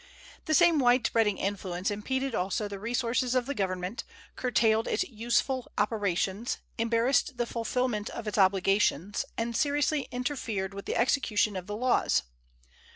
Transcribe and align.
The 0.45 0.55
same 0.55 0.79
wide 0.79 1.05
spreading 1.05 1.37
influence 1.37 1.91
impeded 1.91 2.33
also 2.33 2.67
the 2.67 2.79
resources 2.79 3.35
of 3.35 3.45
the 3.45 3.53
Government, 3.53 4.03
curtailed 4.35 4.87
its 4.87 5.03
useful 5.03 5.71
operations, 5.77 6.57
embarrassed 6.79 7.37
the 7.37 7.45
fulfillment 7.45 8.09
of 8.09 8.27
its 8.27 8.39
obligations, 8.39 9.25
and 9.37 9.55
seriously 9.55 10.07
interfered 10.09 10.73
with 10.73 10.85
the 10.85 10.95
execution 10.97 11.55
of 11.55 11.67
the 11.67 11.77
laws. 11.77 12.23